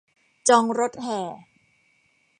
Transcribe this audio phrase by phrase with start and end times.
[0.47, 1.19] จองรถแห่